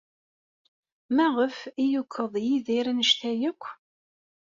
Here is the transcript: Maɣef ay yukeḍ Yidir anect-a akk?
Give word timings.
Maɣef 1.15 1.57
ay 1.81 1.87
yukeḍ 1.91 2.33
Yidir 2.45 2.85
anect-a 2.91 3.31
akk? 3.49 3.63